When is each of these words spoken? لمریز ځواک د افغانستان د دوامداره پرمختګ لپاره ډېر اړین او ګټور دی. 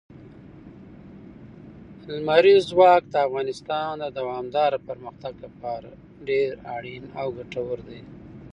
لمریز 2.13 2.63
ځواک 2.71 3.03
د 3.09 3.15
افغانستان 3.27 3.91
د 4.01 4.05
دوامداره 4.19 4.77
پرمختګ 4.87 5.33
لپاره 5.45 5.89
ډېر 6.29 6.51
اړین 6.75 7.03
او 7.19 7.27
ګټور 7.37 7.77
دی. 7.89 8.01